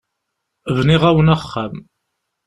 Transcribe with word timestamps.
Bniɣ-awen 0.75 1.33
axxam. 1.35 1.75